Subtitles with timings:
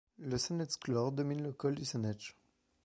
[0.17, 2.33] Le Sanetschhore domine le col du Sanetsch.